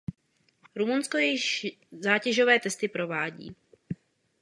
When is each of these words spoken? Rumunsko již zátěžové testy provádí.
Rumunsko 0.75 1.17
již 1.17 1.65
zátěžové 1.91 2.59
testy 2.59 2.87
provádí. 2.87 3.55